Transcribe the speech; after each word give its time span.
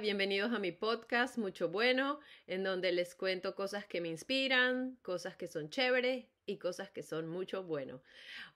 Bienvenidos 0.00 0.52
a 0.52 0.58
mi 0.58 0.72
podcast 0.72 1.36
Mucho 1.36 1.68
Bueno, 1.68 2.18
en 2.46 2.64
donde 2.64 2.92
les 2.92 3.14
cuento 3.14 3.54
cosas 3.54 3.84
que 3.84 4.00
me 4.00 4.08
inspiran, 4.08 4.96
cosas 5.02 5.36
que 5.36 5.48
son 5.48 5.68
chéveres 5.68 6.24
y 6.46 6.56
cosas 6.56 6.90
que 6.90 7.02
son 7.02 7.28
mucho 7.28 7.62
bueno. 7.62 8.00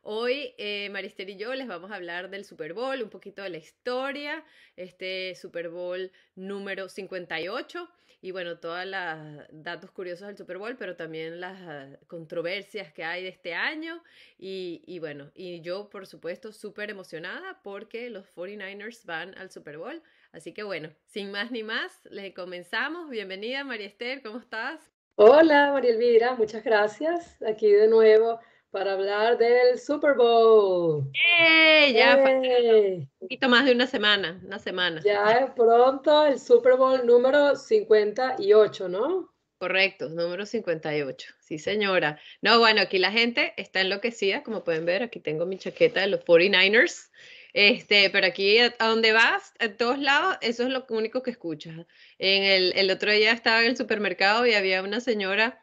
Hoy 0.00 0.54
eh, 0.56 0.88
Marister 0.90 1.28
y 1.28 1.36
yo 1.36 1.54
les 1.54 1.68
vamos 1.68 1.90
a 1.90 1.96
hablar 1.96 2.30
del 2.30 2.46
Super 2.46 2.72
Bowl, 2.72 3.02
un 3.02 3.10
poquito 3.10 3.42
de 3.42 3.50
la 3.50 3.58
historia, 3.58 4.44
este 4.76 5.34
Super 5.34 5.68
Bowl 5.68 6.10
número 6.36 6.88
58 6.88 7.86
y 8.22 8.30
bueno, 8.30 8.58
todos 8.58 8.86
los 8.86 9.46
datos 9.50 9.90
curiosos 9.90 10.28
del 10.28 10.38
Super 10.38 10.56
Bowl, 10.56 10.76
pero 10.78 10.96
también 10.96 11.38
las 11.38 11.60
ah, 11.60 11.98
controversias 12.06 12.92
que 12.94 13.04
hay 13.04 13.22
de 13.22 13.28
este 13.28 13.52
año 13.52 14.02
y, 14.38 14.82
y 14.86 15.00
bueno, 15.00 15.30
y 15.34 15.60
yo 15.60 15.90
por 15.90 16.06
supuesto 16.06 16.50
súper 16.50 16.88
emocionada 16.88 17.60
porque 17.62 18.08
los 18.08 18.24
49ers 18.34 19.04
van 19.04 19.36
al 19.36 19.50
Super 19.50 19.76
Bowl. 19.76 20.02
Así 20.36 20.52
que 20.52 20.64
bueno, 20.64 20.90
sin 21.06 21.30
más 21.30 21.50
ni 21.50 21.62
más, 21.62 21.90
le 22.10 22.34
comenzamos. 22.34 23.08
Bienvenida 23.08 23.64
María 23.64 23.86
Esther, 23.86 24.20
¿cómo 24.20 24.38
estás? 24.38 24.78
Hola 25.14 25.72
María 25.72 25.92
Elvira, 25.92 26.34
muchas 26.34 26.62
gracias. 26.62 27.42
Aquí 27.42 27.72
de 27.72 27.88
nuevo 27.88 28.38
para 28.70 28.92
hablar 28.92 29.38
del 29.38 29.78
Super 29.78 30.12
Bowl. 30.14 31.10
¡Eh! 31.40 31.90
Ya 31.94 32.18
un 32.18 33.08
poquito 33.18 33.48
más 33.48 33.64
de 33.64 33.72
una 33.72 33.86
semana, 33.86 34.38
una 34.44 34.58
semana. 34.58 35.00
Ya 35.02 35.54
pronto 35.56 36.26
el 36.26 36.38
Super 36.38 36.76
Bowl 36.76 37.06
número 37.06 37.56
58, 37.56 38.90
¿no? 38.90 39.32
Correcto, 39.56 40.10
número 40.10 40.44
58. 40.44 41.32
Sí, 41.40 41.58
señora. 41.58 42.20
No, 42.42 42.58
bueno, 42.58 42.82
aquí 42.82 42.98
la 42.98 43.10
gente 43.10 43.54
está 43.56 43.80
enloquecida, 43.80 44.42
como 44.42 44.64
pueden 44.64 44.84
ver, 44.84 45.02
aquí 45.02 45.18
tengo 45.18 45.46
mi 45.46 45.56
chaqueta 45.56 46.02
de 46.02 46.08
los 46.08 46.22
49ers. 46.26 47.08
Este, 47.56 48.10
pero 48.10 48.26
aquí 48.26 48.58
a, 48.58 48.74
donde 48.78 49.12
vas, 49.12 49.54
a 49.60 49.68
todos 49.70 49.98
lados, 49.98 50.36
eso 50.42 50.64
es 50.64 50.68
lo 50.68 50.84
único 50.90 51.22
que 51.22 51.30
escuchas. 51.30 51.86
En 52.18 52.42
el, 52.42 52.74
el 52.76 52.90
otro 52.90 53.10
día 53.10 53.32
estaba 53.32 53.62
en 53.62 53.68
el 53.68 53.78
supermercado 53.78 54.46
y 54.46 54.52
había 54.52 54.82
una 54.82 55.00
señora, 55.00 55.58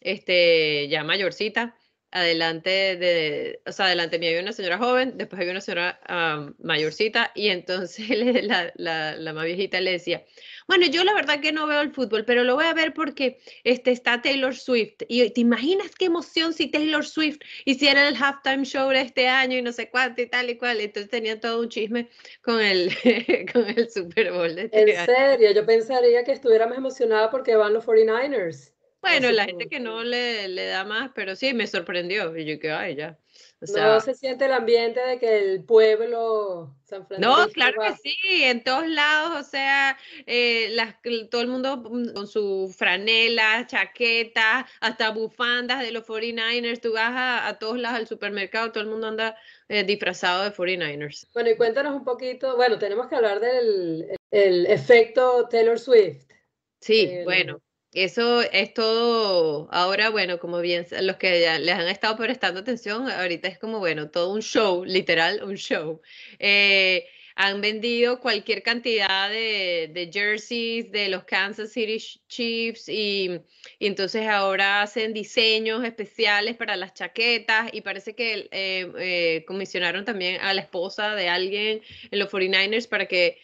este, 0.00 0.88
ya 0.88 1.04
mayorcita, 1.04 1.76
adelante 2.16 2.96
de, 2.96 3.60
o 3.66 3.72
sea, 3.72 3.86
adelante 3.86 4.18
mí 4.18 4.26
había 4.26 4.40
una 4.40 4.52
señora 4.52 4.78
joven, 4.78 5.18
después 5.18 5.38
había 5.38 5.52
una 5.52 5.60
señora 5.60 6.00
mayorcita 6.58 7.30
y 7.34 7.48
entonces 7.48 8.08
la, 8.44 8.72
la, 8.76 9.16
la, 9.16 9.32
más 9.34 9.44
viejita 9.44 9.80
le 9.80 9.92
decía, 9.92 10.24
bueno, 10.66 10.86
yo 10.86 11.04
la 11.04 11.12
verdad 11.12 11.40
que 11.40 11.52
no 11.52 11.66
veo 11.66 11.82
el 11.82 11.92
fútbol, 11.92 12.24
pero 12.24 12.42
lo 12.42 12.54
voy 12.54 12.64
a 12.64 12.72
ver 12.72 12.94
porque 12.94 13.38
este, 13.64 13.92
está 13.92 14.22
Taylor 14.22 14.56
Swift. 14.56 15.02
Y 15.08 15.28
te 15.30 15.42
imaginas 15.42 15.90
qué 15.96 16.06
emoción 16.06 16.54
si 16.54 16.68
Taylor 16.68 17.04
Swift 17.04 17.38
hiciera 17.66 18.08
el 18.08 18.16
halftime 18.16 18.64
show 18.64 18.88
de 18.88 19.02
este 19.02 19.28
año 19.28 19.58
y 19.58 19.62
no 19.62 19.72
sé 19.72 19.90
cuánto 19.90 20.22
y 20.22 20.26
tal 20.26 20.48
y 20.48 20.56
cual. 20.56 20.80
Entonces 20.80 21.10
tenía 21.10 21.38
todo 21.38 21.60
un 21.60 21.68
chisme 21.68 22.08
con 22.42 22.60
el, 22.60 22.90
con 23.52 23.68
el 23.68 23.90
Super 23.90 24.32
Bowl. 24.32 24.54
De 24.54 24.62
este 24.62 24.94
en 24.94 25.06
serio, 25.06 25.52
yo 25.52 25.66
pensaría 25.66 26.24
que 26.24 26.32
estuviera 26.32 26.66
más 26.66 26.78
emocionada 26.78 27.30
porque 27.30 27.54
van 27.54 27.74
los 27.74 27.84
49ers. 27.84 28.72
Bueno, 29.06 29.32
la 29.32 29.44
gente 29.44 29.68
que 29.68 29.80
no 29.80 30.02
le, 30.02 30.48
le 30.48 30.66
da 30.66 30.84
más, 30.84 31.10
pero 31.14 31.36
sí, 31.36 31.54
me 31.54 31.66
sorprendió. 31.66 32.36
Y 32.36 32.44
yo 32.44 32.58
que, 32.58 32.70
ay, 32.70 32.96
ya 32.96 33.18
no 33.60 34.00
se 34.00 34.14
siente 34.14 34.44
el 34.44 34.52
ambiente 34.52 35.00
de 35.00 35.18
que 35.18 35.38
el 35.38 35.64
pueblo 35.64 36.76
San 36.84 37.06
Francisco. 37.06 37.36
No, 37.36 37.48
claro 37.48 37.80
que 37.80 37.94
sí, 37.96 38.16
en 38.44 38.62
todos 38.62 38.86
lados, 38.86 39.46
o 39.46 39.48
sea, 39.48 39.96
eh, 40.26 40.76
todo 41.30 41.40
el 41.40 41.48
mundo 41.48 41.82
con 41.82 42.26
su 42.26 42.72
franela, 42.76 43.66
chaqueta, 43.66 44.66
hasta 44.80 45.10
bufandas 45.10 45.80
de 45.80 45.90
los 45.90 46.04
49ers. 46.06 46.80
Tú 46.80 46.92
vas 46.92 47.12
a, 47.14 47.58
todos 47.58 47.78
lados 47.78 47.98
al 47.98 48.06
supermercado, 48.06 48.72
todo 48.72 48.84
el 48.84 48.90
mundo 48.90 49.06
anda 49.06 49.36
eh, 49.68 49.84
disfrazado 49.84 50.44
de 50.44 50.52
49ers. 50.52 51.28
Bueno, 51.32 51.50
y 51.50 51.56
cuéntanos 51.56 51.94
un 51.94 52.04
poquito, 52.04 52.56
bueno, 52.56 52.78
tenemos 52.78 53.08
que 53.08 53.16
hablar 53.16 53.40
del 53.40 54.06
el 54.30 54.66
efecto 54.66 55.48
Taylor 55.48 55.78
Swift. 55.78 56.26
Sí, 56.80 57.20
bueno, 57.24 57.62
eso 58.04 58.42
es 58.42 58.74
todo, 58.74 59.68
ahora 59.72 60.10
bueno, 60.10 60.38
como 60.38 60.60
bien 60.60 60.86
los 61.00 61.16
que 61.16 61.40
ya 61.40 61.58
les 61.58 61.74
han 61.74 61.88
estado 61.88 62.16
prestando 62.16 62.60
atención, 62.60 63.10
ahorita 63.10 63.48
es 63.48 63.58
como 63.58 63.78
bueno, 63.78 64.10
todo 64.10 64.34
un 64.34 64.42
show, 64.42 64.84
literal, 64.84 65.42
un 65.42 65.54
show. 65.56 66.02
Eh, 66.38 67.06
han 67.36 67.62
vendido 67.62 68.20
cualquier 68.20 68.62
cantidad 68.62 69.30
de, 69.30 69.90
de, 69.92 70.10
jerseys 70.12 70.90
de 70.92 71.08
los 71.08 71.24
Kansas 71.24 71.72
City 71.72 71.96
Chiefs 72.28 72.88
y, 72.88 73.40
entonces 73.80 74.26
ahora 74.28 74.82
hacen 74.82 75.14
diseños 75.14 75.82
especiales 75.82 76.56
para 76.56 76.76
las 76.76 76.92
chaquetas 76.92 77.70
y 77.72 77.80
parece 77.80 78.14
que 78.14 78.48
eh, 78.50 78.92
eh, 78.98 79.44
comisionaron 79.46 80.04
también 80.04 80.40
a 80.42 80.52
la 80.52 80.60
esposa 80.60 81.14
de 81.14 81.28
alguien 81.30 81.80
en 82.10 82.18
los 82.18 82.30
49ers 82.30 82.88
para 82.88 83.06
que 83.06 83.38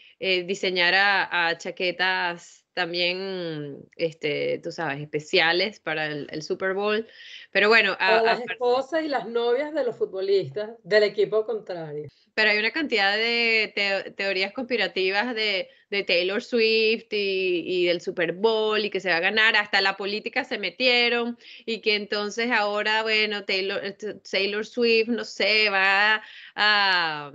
diseñara 0.46 1.48
a 1.48 1.58
chaquetas 1.58 2.61
también, 2.74 3.88
este, 3.96 4.60
tú 4.62 4.72
sabes, 4.72 5.00
especiales 5.00 5.80
para 5.80 6.06
el, 6.06 6.42
Super 6.42 6.74
Bowl. 6.74 7.06
Pero 7.50 7.68
bueno, 7.68 7.96
a, 7.98 8.22
las 8.22 8.40
esposas 8.40 9.04
y 9.04 9.08
las 9.08 9.28
novias 9.28 9.74
de 9.74 9.84
los 9.84 9.96
futbolistas 9.96 10.70
del 10.82 11.02
equipo 11.02 11.44
contrario. 11.44 12.08
Pero 12.34 12.50
hay 12.50 12.58
una 12.58 12.70
cantidad 12.70 13.14
de 13.16 14.12
teorías 14.16 14.52
conspirativas 14.52 15.34
de, 15.34 15.68
de 15.90 16.02
Taylor 16.02 16.42
Swift 16.42 17.12
y, 17.12 17.62
y, 17.66 17.86
del 17.86 18.00
Super 18.00 18.32
Bowl 18.32 18.82
y 18.82 18.90
que 18.90 19.00
se 19.00 19.10
va 19.10 19.16
a 19.16 19.20
ganar. 19.20 19.54
Hasta 19.56 19.80
la 19.82 19.96
política 19.96 20.44
se 20.44 20.58
metieron 20.58 21.38
y 21.66 21.80
que 21.80 21.94
entonces 21.94 22.50
ahora, 22.50 23.02
bueno, 23.02 23.44
Taylor, 23.44 23.84
este, 23.84 24.14
Taylor 24.14 24.64
Swift, 24.64 25.08
no 25.08 25.24
sé, 25.24 25.68
va 25.68 26.22
a 26.54 27.32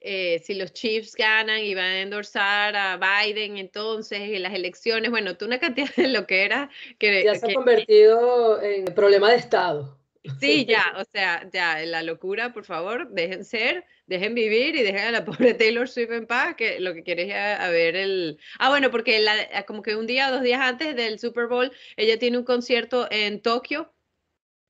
eh, 0.00 0.40
si 0.44 0.54
los 0.54 0.72
Chiefs 0.72 1.14
ganan 1.14 1.60
y 1.60 1.74
van 1.74 1.84
a 1.84 2.00
endorsar 2.00 2.74
a 2.74 2.98
Biden 2.98 3.58
entonces 3.58 4.20
en 4.20 4.42
las 4.42 4.54
elecciones, 4.54 5.10
bueno, 5.10 5.36
tú 5.36 5.44
una 5.44 5.60
cantidad 5.60 5.94
de 5.94 6.08
lo 6.08 6.26
que 6.26 6.44
era 6.44 6.70
que 6.98 7.24
ya 7.24 7.34
se 7.34 7.50
ha 7.50 7.54
convertido 7.54 8.62
en 8.62 8.86
problema 8.86 9.30
de 9.30 9.36
Estado. 9.36 9.98
Sí, 10.38 10.66
ya, 10.66 10.84
o 10.98 11.04
sea, 11.12 11.48
ya, 11.52 11.84
la 11.84 12.02
locura, 12.02 12.52
por 12.52 12.64
favor, 12.64 13.08
dejen 13.10 13.44
ser, 13.44 13.84
dejen 14.06 14.34
vivir 14.34 14.76
y 14.76 14.82
dejen 14.82 15.00
a 15.00 15.10
la 15.10 15.24
pobre 15.24 15.54
Taylor 15.54 15.88
Swift 15.88 16.12
en 16.12 16.26
paz, 16.26 16.54
que 16.56 16.80
lo 16.80 16.94
que 16.94 17.02
quiere 17.02 17.28
es 17.28 17.34
a, 17.34 17.68
ver 17.70 17.96
el... 17.96 18.38
Ah, 18.58 18.68
bueno, 18.68 18.90
porque 18.90 19.20
la, 19.20 19.64
como 19.66 19.82
que 19.82 19.96
un 19.96 20.06
día, 20.06 20.30
dos 20.30 20.42
días 20.42 20.60
antes 20.60 20.94
del 20.94 21.18
Super 21.18 21.46
Bowl, 21.46 21.72
ella 21.96 22.18
tiene 22.18 22.38
un 22.38 22.44
concierto 22.44 23.06
en 23.10 23.40
Tokio 23.40 23.92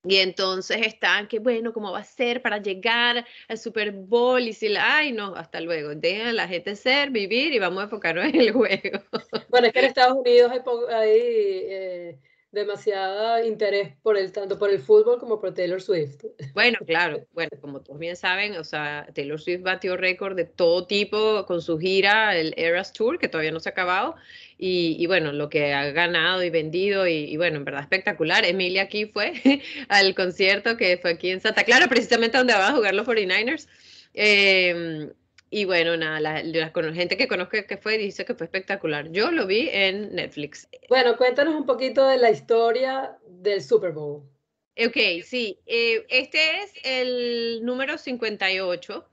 y 0.03 0.17
entonces 0.17 0.85
están, 0.85 1.27
que 1.27 1.39
bueno, 1.39 1.73
¿cómo 1.73 1.91
va 1.91 1.99
a 1.99 2.03
ser 2.03 2.41
para 2.41 2.57
llegar 2.57 3.25
al 3.47 3.57
Super 3.57 3.91
Bowl? 3.91 4.41
Y 4.41 4.53
si 4.53 4.69
la, 4.69 4.97
ay, 4.97 5.11
no, 5.11 5.35
hasta 5.35 5.61
luego. 5.61 5.93
Dejen 5.93 6.27
a 6.27 6.33
la 6.33 6.47
gente 6.47 6.75
ser, 6.75 7.11
vivir 7.11 7.53
y 7.53 7.59
vamos 7.59 7.81
a 7.81 7.83
enfocarnos 7.83 8.25
en 8.25 8.35
el 8.35 8.51
juego. 8.51 8.99
Bueno, 9.49 9.67
es 9.67 9.73
que 9.73 9.79
en 9.79 9.85
Estados 9.85 10.17
Unidos 10.17 10.51
hay, 10.51 10.59
hay 10.93 11.19
eh, 11.19 12.19
demasiado 12.51 13.45
interés 13.45 13.95
por 14.01 14.17
el, 14.17 14.31
tanto 14.31 14.59
por 14.59 14.69
el 14.69 14.79
fútbol 14.79 15.19
como 15.19 15.39
por 15.39 15.53
Taylor 15.53 15.81
Swift. 15.81 16.25
Bueno, 16.53 16.79
claro, 16.85 17.25
bueno, 17.33 17.51
como 17.61 17.81
todos 17.81 17.99
bien 17.99 18.15
saben, 18.15 18.57
o 18.57 18.63
sea, 18.63 19.07
Taylor 19.13 19.39
Swift 19.39 19.61
batió 19.61 19.97
récord 19.97 20.35
de 20.35 20.45
todo 20.45 20.85
tipo 20.85 21.45
con 21.45 21.61
su 21.61 21.77
gira, 21.79 22.35
el 22.35 22.53
Eras 22.57 22.91
Tour, 22.91 23.19
que 23.19 23.29
todavía 23.29 23.51
no 23.51 23.59
se 23.59 23.69
ha 23.69 23.71
acabado, 23.71 24.15
y, 24.63 25.07
bueno, 25.07 25.31
lo 25.31 25.49
que 25.49 25.73
ha 25.73 25.91
ganado 25.91 26.43
y 26.43 26.51
vendido, 26.51 27.07
y, 27.07 27.35
bueno, 27.35 27.57
en 27.57 27.65
verdad 27.65 27.81
espectacular. 27.81 28.45
Emilia 28.45 28.83
aquí 28.83 29.07
fue 29.07 29.33
al 29.89 30.13
concierto 30.13 30.77
que 30.77 30.97
fue 30.97 31.11
aquí 31.11 31.31
en 31.31 31.41
Santa 31.41 31.63
Clara, 31.63 31.87
precisamente 31.87 32.37
donde 32.37 32.53
van 32.53 32.71
a 32.71 32.75
jugar 32.75 32.93
los 32.93 33.07
49ers. 33.07 33.67
Eh, 34.13 35.09
y 35.49 35.65
bueno, 35.65 35.97
nada, 35.97 36.19
la, 36.19 36.43
la, 36.43 36.71
gente 36.93 37.17
que 37.17 37.27
conozco 37.27 37.57
que 37.67 37.77
fue 37.77 37.97
dice 37.97 38.23
que 38.23 38.35
fue 38.35 38.45
espectacular. 38.45 39.11
Yo 39.11 39.31
lo 39.31 39.47
vi 39.47 39.67
en 39.71 40.13
Netflix. 40.13 40.67
Bueno, 40.89 41.17
cuéntanos 41.17 41.55
un 41.55 41.65
poquito 41.65 42.07
de 42.07 42.17
la 42.17 42.29
historia 42.29 43.17
del 43.27 43.63
Super 43.63 43.93
Bowl. 43.93 44.21
Ok, 44.77 45.23
sí. 45.25 45.59
Eh, 45.65 46.05
este 46.07 46.61
es 46.61 46.73
el 46.83 47.65
número 47.65 47.97
58. 47.97 49.05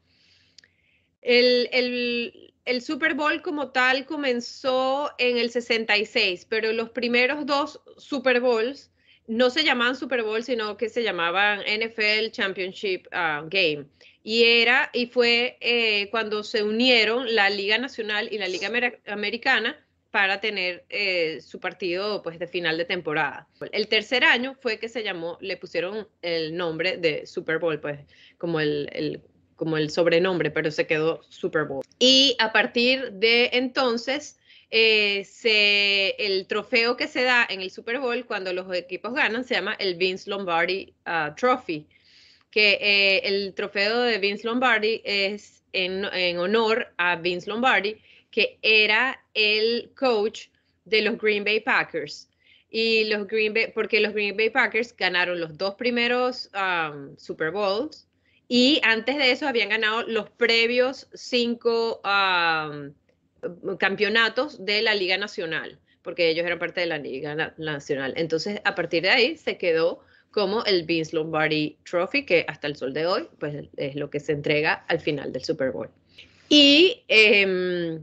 El, 1.23 1.69
el, 1.73 2.48
el, 2.69 2.83
Super 2.83 3.15
Bowl 3.15 3.43
como 3.43 3.71
tal 3.71 4.07
comenzó 4.07 5.11
en 5.19 5.39
el 5.39 5.51
66, 5.51 6.47
pero 6.49 6.73
los 6.73 6.91
primeros 6.91 7.47
dos 7.47 7.81
Super 7.97 8.41
Bowls 8.41 8.91
no 9.27 9.51
se 9.51 9.65
llamaban 9.65 9.97
Super 9.97 10.23
Bowl, 10.23 10.43
sino 10.43 10.77
que 10.77 10.89
se 10.89 11.03
llamaban 11.03 11.61
NFL 11.61 12.31
Championship 12.31 13.07
ah, 13.13 13.45
Game 13.49 13.87
y 14.23 14.45
era 14.45 14.91
y 14.93 15.07
fue 15.07 15.57
eh, 15.61 16.11
cuando 16.11 16.45
se 16.45 16.63
unieron 16.63 17.35
la 17.35 17.49
Liga 17.49 17.79
Nacional 17.79 18.29
y 18.31 18.37
la 18.37 18.47
Liga 18.47 18.71
Americana 19.07 19.83
para 20.11 20.41
tener 20.41 20.85
eh, 20.89 21.41
su 21.41 21.61
partido 21.61 22.23
pues 22.23 22.39
de 22.39 22.47
final 22.47 22.77
de 22.77 22.85
temporada. 22.85 23.49
El 23.73 23.89
tercer 23.89 24.25
año 24.25 24.55
fue 24.61 24.79
que 24.79 24.89
se 24.89 25.03
llamó, 25.03 25.39
le 25.41 25.57
pusieron 25.57 26.09
el 26.23 26.57
nombre 26.57 26.97
de 26.97 27.27
Super 27.27 27.59
Bowl, 27.59 27.81
pues 27.81 28.01
como 28.37 28.61
el, 28.61 29.23
como 29.59 29.77
el 29.77 29.91
sobrenombre, 29.91 30.51
pero 30.51 30.71
se 30.71 30.87
quedó 30.87 31.21
Super 31.29 31.65
Bowl. 31.65 31.85
Y 31.99 32.35
a 32.39 32.53
partir 32.53 33.13
de 33.13 33.51
entonces, 33.53 34.39
eh, 34.71 35.25
se, 35.25 36.11
el 36.19 36.47
trofeo 36.47 36.97
que 36.97 37.09
se 37.09 37.25
da 37.25 37.47
en 37.51 37.61
el 37.61 37.71
Super 37.71 37.99
Bowl 37.99 38.25
cuando 38.25 38.55
los 38.55 38.75
equipos 38.75 39.13
ganan 39.13 39.45
se 39.45 39.55
llama 39.55 39.75
el 39.75 39.97
Vince 39.97 40.31
Lombardi 40.31 40.95
ah, 41.05 41.35
Trophy 41.37 41.87
que 42.51 42.79
eh, 42.81 43.21
el 43.25 43.55
trofeo 43.55 44.01
de 44.01 44.19
Vince 44.19 44.47
Lombardi 44.47 45.01
es 45.05 45.63
en, 45.73 46.05
honor 46.39 46.89
a 46.97 47.17
Vince 47.17 47.49
Lombardi, 47.49 48.01
que 48.31 48.59
era 48.63 49.23
el 49.35 49.93
coach 49.95 50.49
de 50.85 51.03
los 51.03 51.19
Green 51.19 51.45
Bay 51.45 51.61
Packers. 51.61 52.29
Y 52.71 53.05
los 53.05 53.27
Green 53.27 53.55
Bay, 53.55 53.73
porque 53.75 54.01
los 54.01 54.13
Green 54.13 54.37
Bay 54.37 54.51
Packers 54.51 54.95
ganaron 54.97 55.41
los 55.41 55.57
dos 55.57 55.75
primeros 55.75 56.51
um, 56.55 57.17
Super 57.17 57.51
Bowls 57.51 58.08
y 58.49 58.81
antes 58.83 59.17
de 59.19 59.31
eso 59.31 59.47
habían 59.47 59.69
ganado 59.69 60.03
los 60.05 60.31
previos 60.31 61.09
cinco 61.13 62.01
campeonatos 63.79 64.65
de 64.65 64.83
la 64.83 64.95
Liga 64.95 65.19
Nacional, 65.19 65.79
porque 66.03 66.31
ellos 66.31 66.47
eran 66.47 66.59
parte 66.59 66.81
de 66.81 66.87
la 66.87 66.99
Liga 66.99 67.53
Nacional. 67.59 68.15
Entonces, 68.17 68.61
a 68.65 68.75
partir 68.75 69.03
de 69.03 69.11
ahí 69.11 69.37
se 69.37 69.59
quedó 69.59 70.01
como 70.31 70.65
el 70.65 70.85
Vince 70.85 71.15
Lombardi 71.15 71.77
Trophy, 71.89 72.25
que 72.25 72.45
hasta 72.49 72.67
el 72.67 72.77
sol 72.77 72.93
de 72.95 73.07
hoy, 73.07 73.29
pues 73.39 73.67
es 73.77 73.95
lo 73.95 74.09
que 74.11 74.21
se 74.21 74.33
entrega 74.33 74.85
al 74.89 75.01
final 75.01 75.33
del 75.33 75.45
Super 75.45 75.71
Bowl. 75.71 75.91
Y 76.49 77.03
em, 77.09 78.03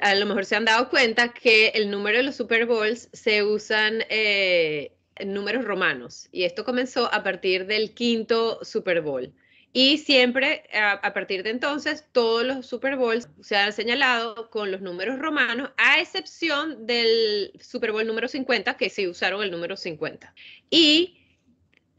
a 0.00 0.14
lo 0.14 0.26
mejor 0.26 0.44
se 0.46 0.56
han 0.56 0.64
dado 0.64 0.88
cuenta 0.88 1.32
que 1.32 1.68
el 1.68 1.90
número 1.90 2.18
de 2.18 2.22
los 2.24 2.36
Super 2.36 2.66
Bowls 2.66 3.08
se 3.12 3.42
usan 3.42 4.04
eh, 4.08 4.92
números 5.24 5.64
romanos, 5.64 6.28
y 6.32 6.44
esto 6.44 6.64
comenzó 6.64 7.12
a 7.12 7.22
partir 7.22 7.66
del 7.66 7.94
quinto 7.94 8.64
Super 8.64 9.00
Bowl. 9.00 9.32
Y 9.72 9.98
siempre, 9.98 10.64
a, 10.74 11.12
partir 11.12 11.44
de 11.44 11.50
entonces, 11.50 12.04
todos 12.10 12.44
los 12.44 12.66
Super 12.66 12.96
Bowls 12.96 13.28
se 13.40 13.56
han 13.56 13.72
señalado 13.72 14.50
con 14.50 14.72
los 14.72 14.80
números 14.80 15.20
romanos, 15.20 15.70
a 15.76 16.00
excepción 16.00 16.86
del 16.86 17.52
Super 17.60 17.92
Bowl 17.92 18.04
número 18.04 18.26
50, 18.26 18.76
que 18.76 18.90
sí 18.90 19.06
usaron 19.06 19.44
el 19.44 19.52
número 19.52 19.76
50. 19.76 20.34
Y 20.70 21.20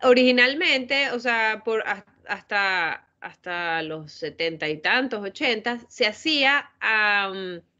originalmente, 0.02 1.12
o 1.12 1.20
sea, 1.20 1.62
por 1.64 1.84
hasta, 2.28 3.08
hasta 3.22 3.84
los 3.84 4.12
setenta 4.12 4.68
y 4.68 4.78
tantos, 4.78 5.24
ochenta, 5.24 5.80
se 5.88 6.06
hacía 6.06 6.72
a, 6.82 7.32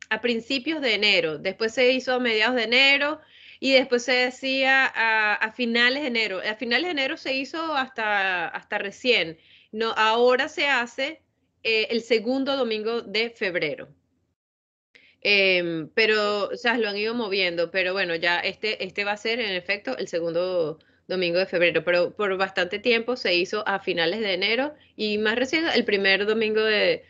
a, 0.10 0.22
principios 0.22 0.80
de 0.80 0.96
enero, 0.96 1.38
después 1.38 1.74
se 1.74 1.92
hizo 1.92 2.14
a 2.14 2.20
mediados 2.20 2.56
de 2.56 2.64
enero 2.64 3.20
y 3.64 3.74
después 3.74 4.04
se 4.04 4.24
hacía 4.26 4.88
a, 4.88 5.52
finales 5.52 6.02
de 6.02 6.08
enero. 6.08 6.40
A 6.40 6.56
finales 6.56 6.86
de 6.86 6.92
enero 6.92 7.16
se 7.16 7.36
hizo 7.36 7.76
hasta, 7.76 8.48
hasta 8.48 8.80
recién. 8.80 9.38
No, 9.72 9.92
ahora 9.92 10.50
se 10.50 10.68
hace 10.68 11.22
eh, 11.64 11.88
el 11.92 12.02
segundo 12.02 12.58
domingo 12.58 13.04
de 13.04 13.30
febrero. 13.30 13.88
Em, 15.22 15.90
pero, 15.90 16.50
o 16.50 16.58
sea, 16.58 16.76
lo 16.80 16.90
han 16.90 16.98
ido 16.98 17.14
moviendo, 17.14 17.70
pero 17.70 17.94
bueno, 17.94 18.16
ya 18.16 18.40
este, 18.40 18.84
este 18.84 19.04
va 19.04 19.12
a 19.12 19.18
ser 19.18 19.40
en 19.40 19.52
efecto 19.52 19.96
el 19.96 20.08
segundo 20.08 20.80
domingo 21.08 21.38
de 21.38 21.46
febrero, 21.46 21.84
pero 21.84 22.16
por 22.16 22.36
bastante 22.38 22.80
tiempo 22.80 23.16
se 23.16 23.36
hizo 23.36 23.64
a 23.68 23.80
finales 23.80 24.22
de 24.22 24.34
enero 24.34 24.74
y 24.96 25.20
más 25.20 25.36
recién 25.36 25.66
el 25.68 25.86
primer 25.86 26.26
domingo 26.26 26.62
de, 26.64 27.04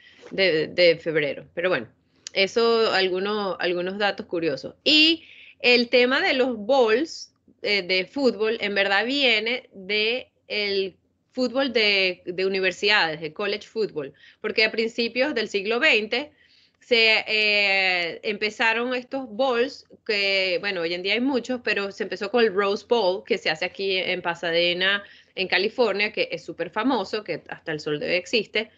febrero. 1.01 1.47
Pero 1.53 1.69
bueno, 1.69 1.87
eso, 2.33 2.91
algunos, 2.91 3.55
algunos 3.59 3.97
datos 3.97 4.25
curiosos. 4.25 4.75
Y 4.83 5.23
el 5.61 5.89
tema 5.89 6.21
de 6.21 6.33
los 6.33 6.57
bowls 6.57 7.33
eh, 7.61 7.83
de 7.83 8.05
fútbol 8.05 8.57
en 8.61 8.73
verdad 8.75 9.05
viene 9.05 9.69
de 9.73 10.31
el 10.47 10.97
fútbol 11.31 11.71
de, 11.71 12.23
universidades, 12.45 13.21
de 13.21 13.33
college 13.33 13.67
football, 13.67 14.13
porque 14.41 14.65
a 14.65 14.71
principios 14.71 15.33
del 15.33 15.47
siglo 15.47 15.79
XX 15.79 16.29
se 16.79 17.23
eh, 17.27 18.19
empezaron 18.23 18.93
estos 18.93 19.29
bowls, 19.29 19.85
que 20.05 20.57
bueno, 20.59 20.81
hoy 20.81 20.93
en 20.93 21.03
día 21.03 21.13
hay 21.13 21.21
muchos, 21.21 21.61
pero 21.63 21.91
se 21.91 22.03
empezó 22.03 22.31
con 22.31 22.43
el 22.43 22.53
Rose 22.53 22.85
Bowl, 22.89 23.23
que 23.23 23.37
se 23.37 23.49
hace 23.49 23.65
aquí 23.65 23.97
en 23.97 24.21
Pasadena, 24.21 25.03
en 25.35 25.47
California, 25.47 26.11
que 26.11 26.27
es 26.31 26.43
súper 26.43 26.69
famoso, 26.69 27.23
que 27.23 27.43
hasta 27.47 27.71
el 27.71 27.79
sol 27.79 27.99
de 27.99 28.17
existe. 28.17 28.71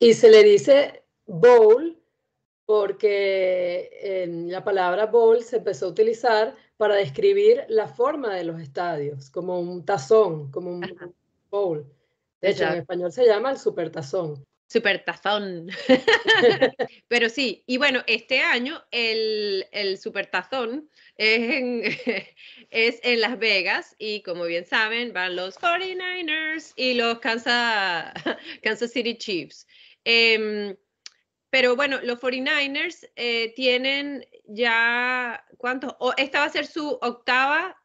Y 0.00 0.14
se 0.14 0.30
le 0.30 0.42
dice 0.42 1.04
bowl 1.26 1.96
porque 2.66 4.26
la 4.48 4.64
palabra 4.64 5.06
bowl 5.06 5.42
se 5.42 5.56
empezó 5.56 5.86
a 5.86 5.90
utilizar 5.90 6.56
para 6.76 6.96
describir 6.96 7.64
la 7.68 7.88
forma 7.88 8.34
de 8.34 8.44
los 8.44 8.60
estadios, 8.60 9.30
como 9.30 9.60
un 9.60 9.84
tazón, 9.84 10.50
como 10.50 10.70
un 10.70 11.14
bowl. 11.50 11.86
De 12.40 12.50
hecho, 12.50 12.64
en 12.64 12.74
español 12.74 13.12
se 13.12 13.26
llama 13.26 13.50
el 13.50 13.58
supertazón. 13.58 14.44
Supertazón. 14.66 15.68
Pero 17.08 17.28
sí, 17.28 17.62
y 17.66 17.78
bueno, 17.78 18.02
este 18.06 18.40
año 18.40 18.82
el, 18.90 19.66
el 19.72 19.98
supertazón 19.98 20.90
es 21.16 21.50
en, 21.50 21.82
es 22.70 23.00
en 23.02 23.20
Las 23.20 23.38
Vegas 23.38 23.94
y 23.98 24.22
como 24.22 24.44
bien 24.44 24.66
saben 24.66 25.12
van 25.12 25.36
los 25.36 25.58
49ers 25.58 26.72
y 26.76 26.94
los 26.94 27.18
Kansas, 27.20 28.12
Kansas 28.62 28.90
City 28.90 29.16
Chiefs. 29.16 29.66
Em, 30.04 30.76
pero 31.54 31.76
bueno, 31.76 32.00
los 32.02 32.18
49ers 32.18 33.08
eh, 33.14 33.54
tienen 33.54 34.26
ya, 34.42 35.46
¿cuántos? 35.56 35.94
esta 36.16 36.40
va 36.40 36.46
a 36.46 36.50
ser 36.50 36.66
su 36.66 36.98
octava, 37.00 37.80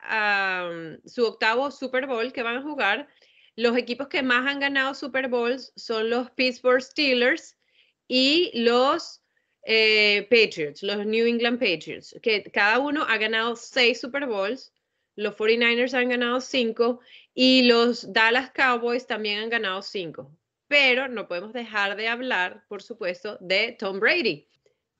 su 1.06 1.24
octavo 1.24 1.70
Super 1.70 2.08
Bowl 2.08 2.34
que 2.34 2.42
van 2.42 2.58
a 2.58 2.62
jugar. 2.64 3.08
Los 3.56 3.78
equipos 3.78 4.08
que 4.08 4.24
más 4.24 4.48
han 4.48 4.60
ganado 4.60 4.96
Super 4.96 5.28
Bowls 5.28 5.72
son 5.76 6.10
los 6.10 6.32
Pittsburgh 6.32 6.82
Steelers 6.82 7.60
y 8.08 8.50
los 8.60 9.22
eh, 9.62 10.24
Patriots, 10.32 10.82
los 10.82 11.06
New 11.06 11.28
England 11.28 11.60
Patriots, 11.60 12.16
que 12.24 12.42
cada 12.52 12.80
uno 12.80 13.06
ha 13.08 13.20
ganado 13.20 13.56
seis 13.56 14.02
Super 14.02 14.26
Bowls. 14.26 14.74
Los 15.16 15.36
49ers 15.36 15.94
han 15.94 16.10
ganado 16.10 16.42
cinco 16.42 17.02
y 17.36 17.68
los 17.68 18.12
Dallas 18.12 18.50
Cowboys 18.50 19.06
también 19.06 19.44
han 19.44 19.50
ganado 19.52 19.84
cinco 19.84 20.39
pero 20.70 21.08
no 21.08 21.28
podemos 21.28 21.52
dejar 21.52 21.98
de 21.98 22.08
hablar, 22.08 22.64
por 22.70 22.82
supuesto, 22.82 23.38
de 23.42 23.76
Tom 23.78 24.00
Brady. 24.00 24.48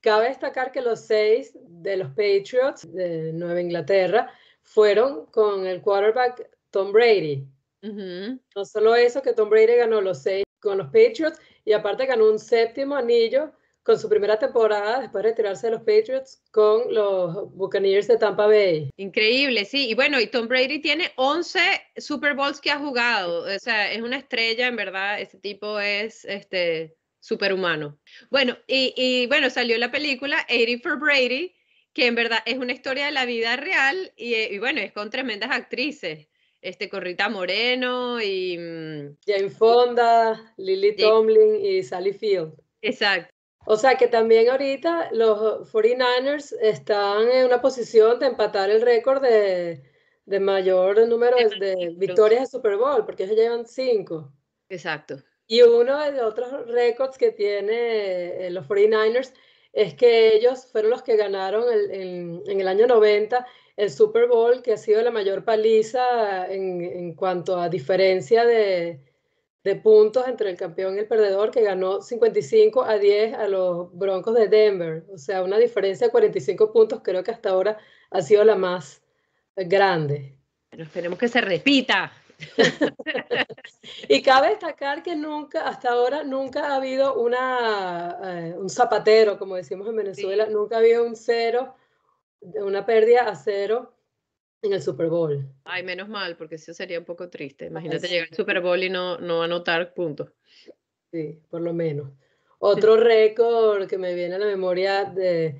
Cabe 0.00 0.28
destacar 0.28 0.72
que 0.72 0.82
los 0.82 1.00
seis 1.00 1.56
de 1.62 1.96
los 1.96 2.08
Patriots 2.08 2.92
de 2.92 3.32
Nueva 3.32 3.60
Inglaterra 3.60 4.30
fueron 4.62 5.26
con 5.26 5.66
el 5.66 5.80
quarterback 5.80 6.50
Tom 6.70 6.92
Brady. 6.92 7.46
No 7.82 8.64
solo 8.64 8.94
eso, 8.96 9.22
que 9.22 9.32
Tom 9.32 9.48
Brady 9.48 9.76
ganó 9.76 10.00
los 10.00 10.22
seis 10.22 10.44
con 10.58 10.76
los 10.76 10.88
Patriots 10.88 11.38
y 11.64 11.72
aparte 11.72 12.04
ganó 12.04 12.28
un 12.28 12.38
séptimo 12.38 12.96
anillo 12.96 13.52
con 13.90 13.98
su 13.98 14.08
primera 14.08 14.38
temporada 14.38 15.00
después 15.00 15.24
de 15.24 15.30
retirarse 15.30 15.66
de 15.66 15.72
los 15.72 15.80
Patriots 15.80 16.40
con 16.52 16.94
los 16.94 17.52
Buccaneers 17.56 18.06
de 18.06 18.18
Tampa 18.18 18.46
Bay. 18.46 18.88
Increíble, 18.96 19.64
sí. 19.64 19.88
Y 19.88 19.94
bueno, 19.94 20.20
y 20.20 20.28
Tom 20.28 20.46
Brady 20.46 20.78
tiene 20.78 21.10
11 21.16 21.58
Super 21.96 22.34
Bowls 22.34 22.60
que 22.60 22.70
ha 22.70 22.78
jugado. 22.78 23.52
O 23.52 23.58
sea, 23.58 23.90
es 23.90 24.00
una 24.00 24.16
estrella, 24.18 24.68
en 24.68 24.76
verdad. 24.76 25.20
Ese 25.20 25.38
tipo 25.38 25.80
es 25.80 26.24
este 26.24 26.96
superhumano. 27.18 27.98
Bueno, 28.30 28.56
y, 28.68 29.26
bueno, 29.26 29.50
salió 29.50 29.76
la 29.76 29.90
película 29.90 30.46
80 30.48 30.88
for 30.88 31.00
Brady, 31.00 31.52
que 31.92 32.06
en 32.06 32.14
verdad 32.14 32.38
es 32.46 32.58
una 32.58 32.72
historia 32.72 33.06
de 33.06 33.12
la 33.12 33.24
vida 33.24 33.56
real 33.56 34.12
y, 34.16 34.56
bueno, 34.60 34.80
es 34.80 34.92
con 34.92 35.10
tremendas 35.10 35.50
actrices. 35.50 36.28
Este, 36.60 36.88
Corrita 36.88 37.28
Moreno 37.28 38.22
y... 38.22 38.56
Mm, 38.56 39.16
Jane 39.26 39.50
Fonda, 39.50 40.54
Lily 40.58 40.94
Tomlin 40.94 41.56
y 41.56 41.82
Sally 41.82 42.12
Field. 42.12 42.52
Exacto. 42.82 43.39
O 43.66 43.76
sea 43.76 43.96
que 43.96 44.08
también 44.08 44.48
ahorita 44.48 45.10
los 45.12 45.70
49ers 45.72 46.56
están 46.60 47.28
en 47.30 47.46
una 47.46 47.60
posición 47.60 48.18
de 48.18 48.26
empatar 48.26 48.70
el 48.70 48.80
récord 48.80 49.22
de, 49.22 49.82
mayor 50.40 51.06
número 51.06 51.36
de, 51.36 51.94
victorias 51.96 52.42
de 52.42 52.46
Super 52.46 52.76
Bowl, 52.76 53.04
porque 53.04 53.24
ellos 53.24 53.36
llevan 53.36 53.66
cinco. 53.66 54.32
Exacto. 54.68 55.16
Y 55.46 55.62
uno 55.62 55.98
de 55.98 56.12
los 56.12 56.22
otros 56.22 56.66
récords 56.68 57.18
que 57.18 57.32
tiene 57.32 58.46
eh, 58.46 58.50
los 58.50 58.66
49ers 58.66 59.32
es 59.72 59.94
que 59.94 60.34
ellos 60.34 60.66
fueron 60.66 60.90
los 60.90 61.02
que 61.02 61.16
ganaron 61.16 61.64
en 61.72 62.60
el 62.60 62.68
año 62.68 62.86
90 62.86 63.46
el 63.76 63.90
Super 63.90 64.26
Bowl, 64.26 64.62
que 64.62 64.72
ha 64.72 64.76
sido 64.76 65.02
la 65.02 65.10
mayor 65.10 65.44
paliza 65.44 66.46
en 66.52 67.14
cuanto 67.14 67.58
a 67.58 67.68
diferencia 67.68 68.44
de, 68.44 69.00
de 69.62 69.76
puntos 69.76 70.26
entre 70.26 70.50
el 70.50 70.56
campeón 70.56 70.96
y 70.96 71.00
el 71.00 71.06
perdedor, 71.06 71.50
que 71.50 71.62
ganó 71.62 72.00
55 72.00 72.82
a 72.82 72.98
10 72.98 73.34
a 73.34 73.48
los 73.48 73.96
Broncos 73.96 74.34
de 74.34 74.48
Denver. 74.48 75.04
O 75.12 75.18
sea, 75.18 75.42
una 75.42 75.58
diferencia 75.58 76.06
de 76.06 76.10
45 76.10 76.72
puntos, 76.72 77.00
creo 77.02 77.22
que 77.22 77.30
hasta 77.30 77.50
ahora 77.50 77.78
ha 78.10 78.22
sido 78.22 78.42
la 78.44 78.56
más 78.56 79.02
grande. 79.56 80.34
Pero 80.70 80.84
esperemos 80.84 81.18
que 81.18 81.28
se 81.28 81.40
repita. 81.40 82.12
y 84.08 84.22
cabe 84.22 84.50
destacar 84.50 85.02
que 85.02 85.14
nunca, 85.14 85.68
hasta 85.68 85.90
ahora, 85.90 86.24
nunca 86.24 86.68
ha 86.68 86.76
habido 86.76 87.20
una, 87.20 88.18
eh, 88.24 88.54
un 88.56 88.70
zapatero, 88.70 89.38
como 89.38 89.56
decimos 89.56 89.86
en 89.88 89.96
Venezuela, 89.96 90.46
nunca 90.46 90.76
ha 90.76 90.78
habido 90.78 91.04
un 91.04 91.16
cero, 91.16 91.74
una 92.40 92.86
pérdida 92.86 93.28
a 93.28 93.36
cero 93.36 93.92
en 94.62 94.72
el 94.72 94.82
Super 94.82 95.08
Bowl. 95.08 95.46
Ay, 95.64 95.82
menos 95.82 96.08
mal, 96.08 96.36
porque 96.36 96.56
eso 96.56 96.74
sería 96.74 96.98
un 96.98 97.04
poco 97.04 97.28
triste. 97.28 97.66
Imagínate 97.66 98.08
llegar 98.08 98.28
al 98.30 98.36
Super 98.36 98.60
Bowl 98.60 98.82
y 98.82 98.90
no, 98.90 99.18
no 99.18 99.42
anotar 99.42 99.94
puntos. 99.94 100.30
Sí, 101.10 101.40
por 101.50 101.62
lo 101.62 101.72
menos. 101.72 102.10
Otro 102.58 102.96
récord 102.96 103.88
que 103.88 103.96
me 103.96 104.14
viene 104.14 104.34
a 104.34 104.38
la 104.38 104.46
memoria 104.46 105.04
de, 105.04 105.56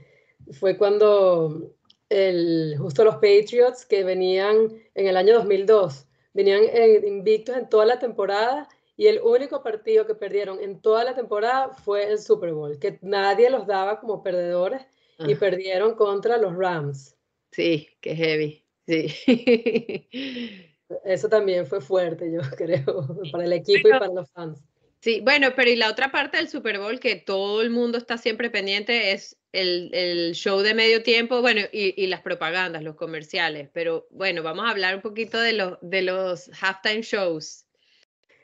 fue 0.52 0.76
cuando 0.76 1.74
el, 2.10 2.76
justo 2.78 3.04
los 3.04 3.14
Patriots, 3.14 3.86
que 3.86 4.04
venían 4.04 4.70
en 4.94 5.06
el 5.06 5.16
año 5.16 5.34
2002, 5.36 6.06
venían 6.34 6.62
invictos 7.06 7.56
en 7.56 7.68
toda 7.68 7.86
la 7.86 7.98
temporada 7.98 8.68
y 8.96 9.06
el 9.06 9.20
único 9.22 9.62
partido 9.62 10.06
que 10.06 10.14
perdieron 10.14 10.60
en 10.60 10.82
toda 10.82 11.04
la 11.04 11.14
temporada 11.14 11.70
fue 11.70 12.10
el 12.10 12.18
Super 12.18 12.52
Bowl, 12.52 12.78
que 12.78 12.98
nadie 13.00 13.48
los 13.48 13.66
daba 13.66 13.98
como 13.98 14.22
perdedores 14.22 14.82
y 15.20 15.34
perdieron 15.36 15.94
contra 15.94 16.36
los 16.36 16.54
Rams. 16.54 17.16
Sí, 17.50 17.88
qué 18.00 18.14
heavy, 18.14 18.59
sí. 18.86 20.08
Eso 21.04 21.28
también 21.28 21.66
fue 21.66 21.80
fuerte, 21.80 22.30
yo 22.32 22.40
creo, 22.56 23.06
para 23.30 23.44
el 23.44 23.52
equipo 23.52 23.88
y 23.88 23.90
para 23.90 24.08
los 24.08 24.30
fans. 24.30 24.60
Sí, 25.00 25.20
bueno, 25.22 25.48
pero 25.56 25.70
y 25.70 25.76
la 25.76 25.88
otra 25.88 26.12
parte 26.12 26.36
del 26.36 26.48
Super 26.48 26.78
Bowl 26.78 27.00
que 27.00 27.16
todo 27.16 27.62
el 27.62 27.70
mundo 27.70 27.96
está 27.96 28.18
siempre 28.18 28.50
pendiente 28.50 29.12
es 29.12 29.38
el, 29.52 30.32
show 30.34 30.60
de 30.60 30.74
medio 30.74 31.02
tiempo, 31.02 31.40
bueno, 31.40 31.62
y, 31.72 32.06
las 32.06 32.20
propagandas, 32.20 32.82
los 32.82 32.96
comerciales. 32.96 33.70
Pero 33.72 34.06
bueno, 34.10 34.42
vamos 34.42 34.66
a 34.66 34.70
hablar 34.70 34.94
un 34.96 35.00
poquito 35.00 35.40
de, 35.40 35.54
los 35.54 35.78
de 35.80 36.02
los 36.02 36.50
halftime 36.60 37.00
shows. 37.00 37.64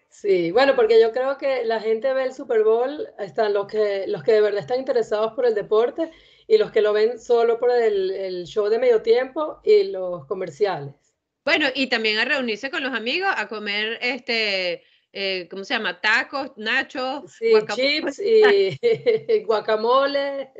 Sí, 0.08 0.50
bueno, 0.50 0.74
porque 0.74 0.98
yo 0.98 1.12
creo 1.12 1.36
que 1.36 1.62
la 1.66 1.78
gente 1.78 2.14
ve 2.14 2.24
el 2.24 2.32
Super 2.32 2.64
Bowl, 2.64 3.06
están 3.18 3.52
los 3.52 3.66
que, 3.66 4.06
los 4.06 4.22
que 4.22 4.32
de 4.32 4.40
verdad 4.40 4.60
están 4.60 4.78
interesados 4.78 5.34
por 5.34 5.44
el 5.44 5.54
deporte 5.54 6.10
y 6.46 6.58
los 6.58 6.70
que 6.70 6.80
lo 6.80 6.92
ven 6.92 7.18
solo 7.18 7.58
por 7.58 7.70
el, 7.70 8.10
el 8.10 8.46
show 8.46 8.68
de 8.68 8.78
medio 8.78 9.02
tiempo 9.02 9.60
y 9.64 9.84
los 9.84 10.26
comerciales. 10.26 10.94
Bueno, 11.44 11.66
y 11.74 11.88
también 11.88 12.18
a 12.18 12.24
reunirse 12.24 12.70
con 12.70 12.82
los 12.82 12.92
amigos, 12.92 13.30
a 13.36 13.48
comer 13.48 13.98
este 14.00 14.82
eh, 15.18 15.48
¿cómo 15.48 15.64
se 15.64 15.72
llama? 15.72 15.98
Tacos, 15.98 16.50
nachos, 16.56 17.32
sí, 17.32 17.50
chips 17.74 18.20
y 18.20 18.78
guacamole. 19.46 20.50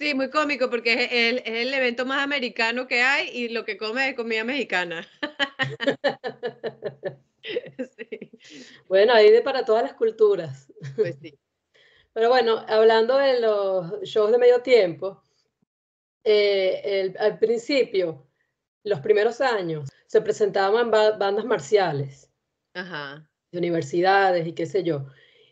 Sí, 0.00 0.14
muy 0.14 0.30
cómico 0.30 0.68
porque 0.68 0.94
es 0.94 1.12
el, 1.12 1.38
es 1.38 1.68
el, 1.68 1.72
evento 1.72 2.04
más 2.04 2.24
americano 2.24 2.88
que 2.88 3.02
hay 3.02 3.28
y 3.28 3.50
lo 3.50 3.64
que 3.64 3.76
come 3.76 4.08
es 4.08 4.16
comida 4.16 4.42
mexicana. 4.42 5.06
Bueno, 8.88 9.14
hay 9.14 9.30
de 9.30 9.42
para 9.42 9.64
todas 9.64 9.84
las 9.84 9.94
culturas. 9.94 10.72
Pues 10.96 11.16
sí. 11.20 11.38
Pero 12.12 12.28
bueno, 12.28 12.64
hablando 12.68 13.16
de 13.16 13.40
los 13.40 14.02
shows 14.02 14.32
de 14.32 14.38
medio 14.38 14.60
tiempo, 14.62 15.22
eh, 16.24 17.14
al 17.18 17.38
principio, 17.38 18.26
los 18.84 19.00
primeros 19.00 19.40
años, 19.40 19.88
se 20.06 20.20
presentaban 20.20 20.90
bandas 20.90 21.44
marciales. 21.44 22.30
Ajá 22.74 23.28
de 23.52 23.58
universidades 23.58 24.46
y 24.46 24.52
qué 24.54 24.66
sé 24.66 24.82
yo. 24.82 25.06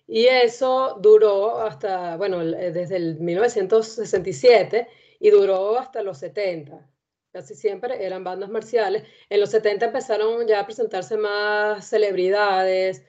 Y 0.07 0.27
eso 0.27 0.99
duró 1.01 1.61
hasta, 1.61 2.17
bueno, 2.17 2.43
eh, 2.43 2.73
desde 2.73 2.97
el 2.97 3.21
1967 3.21 4.89
y 5.21 5.31
duró 5.31 5.79
hasta 5.79 6.03
los 6.03 6.19
70. 6.19 6.85
Casi 7.33 7.55
siempre 7.55 8.05
eran 8.05 8.25
bandas 8.25 8.51
marciales. 8.51 9.05
En 9.29 9.39
los 9.41 9.51
70 9.51 9.87
empezaron 9.87 10.49
ya 10.49 10.61
a 10.61 10.67
presentarse 10.67 11.17
más 11.17 11.87
celebridades, 11.87 13.05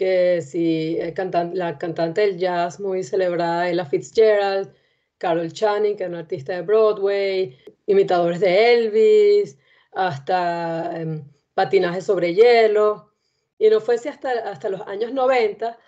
que 0.00 0.40
si 0.40 0.96
eh, 0.98 1.12
la 1.52 1.76
cantante 1.76 2.22
del 2.22 2.38
jazz 2.38 2.80
muy 2.80 3.02
celebrada 3.02 3.68
Ella 3.68 3.84
Fitzgerald, 3.84 4.72
Carol 5.18 5.52
Channing, 5.52 5.94
que 5.94 6.04
es 6.04 6.08
una 6.08 6.20
artista 6.20 6.54
de 6.54 6.62
Broadway, 6.62 7.58
imitadores 7.84 8.40
de 8.40 8.72
Elvis, 8.72 9.58
hasta 9.92 10.98
em, 10.98 11.22
patinaje 11.52 12.00
sobre 12.00 12.34
hielo. 12.34 13.12
Y 13.58 13.68
no 13.68 13.78
fuese 13.82 14.08
hasta, 14.08 14.30
hasta 14.50 14.70
los 14.70 14.80
años 14.86 15.12
90 15.12 15.78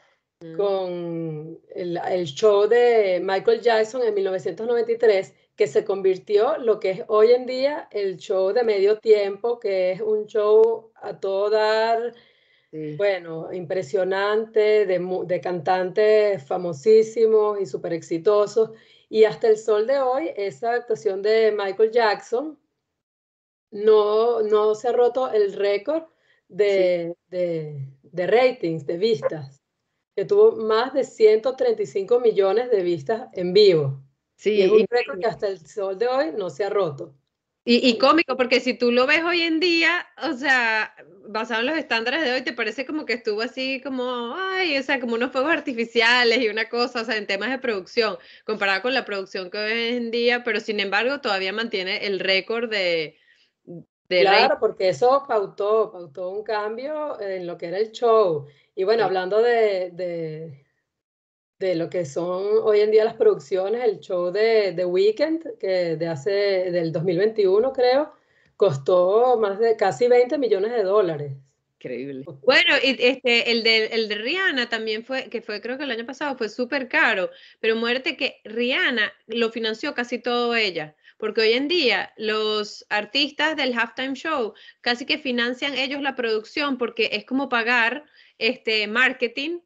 mm. 0.40 0.56
con 0.58 1.58
el, 1.74 1.98
el, 2.10 2.26
show 2.26 2.68
de 2.68 3.18
Michael 3.24 3.62
Jackson 3.62 4.02
en 4.02 4.12
1993 4.12 5.32
que 5.56 5.66
se 5.66 5.86
convirtió 5.86 6.58
lo 6.58 6.78
que 6.80 6.90
es 6.90 7.02
hoy 7.08 7.32
en 7.32 7.46
día 7.46 7.88
el 7.92 8.18
show 8.18 8.52
de 8.52 8.62
medio 8.62 8.98
tiempo, 8.98 9.58
que 9.58 9.92
es 9.92 10.02
un 10.02 10.26
show 10.26 10.92
a 10.96 11.18
todo 11.18 11.48
dar, 11.48 12.12
bueno, 12.96 13.52
impresionante, 13.52 14.86
de, 14.86 15.24
de 15.26 15.40
cantantes 15.40 16.42
famosísimos 16.46 17.60
y 17.60 17.66
súper 17.66 17.92
exitosos. 17.92 18.70
Y 19.08 19.24
hasta 19.24 19.48
el 19.48 19.58
sol 19.58 19.86
de 19.86 20.00
hoy, 20.00 20.30
esa 20.36 20.72
actuación 20.72 21.20
de 21.20 21.52
Michael 21.52 21.90
Jackson 21.90 22.58
no, 23.70 24.42
no 24.42 24.74
se 24.74 24.88
ha 24.88 24.92
roto 24.92 25.30
el 25.30 25.52
récord 25.52 26.04
de, 26.48 27.16
de, 27.28 28.26
ratings, 28.26 28.86
de 28.86 28.96
vistas, 28.96 29.62
que 30.14 30.24
tuvo 30.24 30.52
más 30.52 30.94
de 30.94 31.04
135 31.04 32.20
millones 32.20 32.70
de 32.70 32.82
vistas 32.82 33.28
en 33.32 33.52
vivo. 33.52 34.02
Sí, 34.36 34.54
y 34.54 34.62
es 34.62 34.72
un 34.72 34.86
récord 34.88 35.18
que 35.18 35.26
hasta 35.26 35.48
el 35.48 35.58
sol 35.66 35.98
de 35.98 36.08
hoy 36.08 36.32
no 36.36 36.50
se 36.50 36.64
ha 36.64 36.70
roto. 36.70 37.14
Y, 37.64 37.88
y, 37.88 37.96
cómico, 37.96 38.36
porque 38.36 38.58
si 38.58 38.74
tú 38.74 38.90
lo 38.90 39.06
ves 39.06 39.22
hoy 39.22 39.42
en 39.42 39.60
día, 39.60 40.04
o 40.20 40.32
sea, 40.32 40.94
basado 41.28 41.60
en 41.60 41.66
los 41.66 41.76
estándares 41.76 42.24
de 42.24 42.32
hoy, 42.32 42.42
te 42.42 42.52
parece 42.52 42.84
como 42.84 43.06
que 43.06 43.12
estuvo 43.12 43.40
así 43.40 43.80
como, 43.80 44.34
ay, 44.36 44.76
o 44.78 44.82
sea, 44.82 44.98
como 44.98 45.14
unos 45.14 45.30
fuegos 45.30 45.52
artificiales 45.52 46.40
y 46.40 46.48
una 46.48 46.68
cosa, 46.68 47.02
o 47.02 47.04
sea, 47.04 47.16
en 47.16 47.28
temas 47.28 47.50
de 47.50 47.58
producción, 47.58 48.18
comparado 48.44 48.82
con 48.82 48.94
la 48.94 49.04
producción 49.04 49.48
que 49.48 49.58
hoy 49.58 49.94
en 49.94 50.10
día, 50.10 50.42
pero 50.42 50.58
sin 50.58 50.80
embargo 50.80 51.20
todavía 51.20 51.52
mantiene 51.52 52.04
el 52.06 52.18
récord 52.18 52.68
de, 52.68 53.16
claro, 54.08 54.56
porque 54.60 54.88
eso 54.88 55.24
pautó, 55.26 55.90
pautó 55.92 56.30
un 56.30 56.42
cambio 56.42 57.20
en 57.20 57.46
lo 57.46 57.56
que 57.56 57.66
era 57.66 57.78
el 57.78 57.92
show. 57.92 58.46
Y 58.74 58.84
bueno, 58.84 59.04
hablando 59.04 59.40
de, 59.40 59.90
de, 59.92 60.64
de, 61.62 61.76
lo 61.76 61.88
que 61.88 62.04
son 62.04 62.44
hoy 62.64 62.80
en 62.80 62.90
día 62.90 63.04
las 63.04 63.14
producciones, 63.14 63.84
el 63.84 64.00
show 64.00 64.32
de 64.32 64.72
The 64.74 64.84
Weeknd, 64.84 65.58
que 65.58 65.96
de 65.96 66.08
hace, 66.08 66.30
del 66.70 66.92
2021 66.92 67.72
creo, 67.72 68.12
costó 68.56 69.38
más 69.38 69.58
de 69.58 69.76
casi 69.76 70.08
20 70.08 70.38
millones 70.38 70.72
de 70.72 70.82
dólares. 70.82 71.32
Increíble. 71.76 72.24
Bueno, 72.44 72.74
y 72.82 72.96
este, 72.98 73.50
el 73.50 73.62
de, 73.62 73.86
el 73.86 74.08
de 74.08 74.14
Rihanna 74.16 74.68
también 74.68 75.04
fue, 75.04 75.28
que 75.28 75.40
fue 75.42 75.60
creo 75.60 75.78
que 75.78 75.84
el 75.84 75.90
año 75.90 76.06
pasado, 76.06 76.36
fue 76.36 76.48
súper 76.48 76.88
caro, 76.88 77.30
pero 77.60 77.76
muerte 77.76 78.16
que 78.16 78.40
Rihanna 78.44 79.12
lo 79.26 79.50
financió 79.50 79.94
casi 79.94 80.18
todo 80.18 80.54
ella 80.54 80.96
porque 81.22 81.42
hoy 81.42 81.52
en 81.52 81.68
día 81.68 82.12
los 82.16 82.84
artistas 82.88 83.56
del 83.56 83.78
halftime 83.78 84.14
show 84.14 84.54
casi 84.80 85.06
que 85.06 85.18
financian 85.18 85.78
ellos 85.78 86.02
la 86.02 86.16
producción 86.16 86.78
porque 86.78 87.10
es 87.12 87.24
como 87.24 87.48
pagar 87.48 88.04
este 88.38 88.88
marketing 88.88 89.60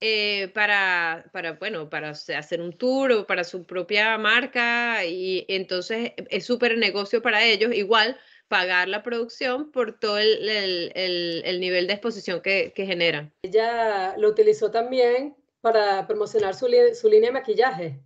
eh, 0.00 0.48
para, 0.54 1.30
para, 1.32 1.52
bueno, 1.52 1.88
para 1.88 2.10
hacer 2.10 2.60
un 2.60 2.72
tour 2.72 3.12
o 3.12 3.26
para 3.26 3.44
su 3.44 3.64
propia 3.64 4.18
marca 4.18 5.04
y 5.04 5.46
entonces 5.48 6.12
es 6.30 6.44
súper 6.44 6.76
negocio 6.76 7.22
para 7.22 7.44
ellos, 7.44 7.74
igual 7.74 8.18
pagar 8.48 8.88
la 8.88 9.02
producción 9.02 9.70
por 9.72 9.98
todo 9.98 10.18
el, 10.18 10.48
el, 10.48 11.42
el, 11.44 11.60
nivel 11.60 11.86
de 11.86 11.94
exposición 11.94 12.40
que, 12.40 12.72
que, 12.74 12.86
generan. 12.86 13.32
Ella 13.42 14.16
lo 14.18 14.28
utilizó 14.28 14.70
también 14.70 15.34
para 15.60 16.06
promocionar 16.06 16.54
su, 16.54 16.68
su 16.94 17.08
línea 17.08 17.30
de 17.30 17.34
maquillaje. 17.34 18.00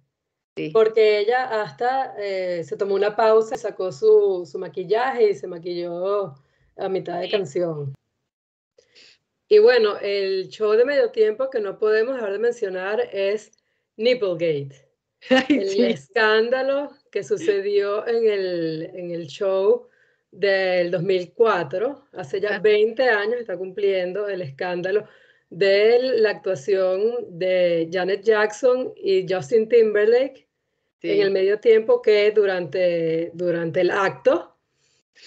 Porque 0.72 1.18
ella 1.20 1.62
hasta 1.62 2.14
eh, 2.18 2.64
se 2.64 2.76
tomó 2.76 2.94
una 2.94 3.14
pausa, 3.14 3.56
sacó 3.56 3.92
su, 3.92 4.48
su, 4.50 4.58
maquillaje 4.58 5.30
y 5.30 5.34
se 5.34 5.46
maquilló 5.46 6.34
a 6.76 6.88
mitad 6.88 7.20
de 7.20 7.30
canción. 7.30 7.94
Y 9.48 9.58
bueno, 9.58 9.98
el 10.00 10.48
show 10.48 10.72
de 10.72 10.84
medio 10.84 11.10
tiempo 11.10 11.48
que 11.48 11.60
no 11.60 11.78
podemos 11.78 12.14
dejar 12.14 12.32
de 12.32 12.38
mencionar 12.38 13.08
es 13.12 13.50
Nipplegate. 13.96 14.86
el 15.48 15.84
escándalo 15.86 16.90
que 17.10 17.24
sucedió 17.24 18.06
en 18.06 18.28
el, 18.28 18.90
en 18.94 19.10
el 19.10 19.26
show 19.26 19.88
del 20.30 20.90
2004, 20.90 22.08
hace 22.12 22.40
ya 22.40 22.58
20 22.58 23.02
ah. 23.02 23.20
años 23.20 23.40
está 23.40 23.56
cumpliendo 23.56 24.28
el 24.28 24.42
escándalo 24.42 25.08
de 25.50 25.98
la 26.18 26.30
actuación 26.30 27.38
de 27.38 27.88
Janet 27.90 28.22
Jackson 28.22 28.92
y 28.96 29.26
Justin 29.28 29.68
Timberlake 29.68 30.46
en 31.00 31.22
el 31.22 31.30
medio 31.30 31.58
tiempo 31.58 32.02
que 32.02 32.30
durante, 32.32 33.30
durante 33.32 33.80
el 33.80 33.90
acto, 33.90 34.57